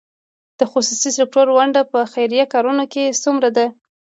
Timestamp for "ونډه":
1.55-1.81